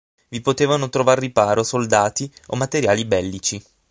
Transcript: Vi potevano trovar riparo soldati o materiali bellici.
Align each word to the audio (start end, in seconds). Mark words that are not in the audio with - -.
Vi 0.29 0.41
potevano 0.41 0.89
trovar 0.89 1.19
riparo 1.19 1.61
soldati 1.61 2.33
o 2.47 2.55
materiali 2.55 3.05
bellici. 3.05 3.63